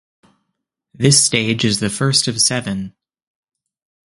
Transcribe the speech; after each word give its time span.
This 0.95 1.23
stage 1.23 1.63
is 1.63 1.79
the 1.79 1.91
first 1.91 2.27
of 2.27 2.41
seven. 2.41 2.95